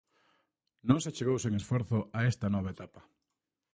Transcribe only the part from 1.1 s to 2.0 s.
chegou sen esforzo